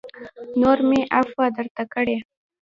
[0.61, 2.17] نور مې عفوه درته کړې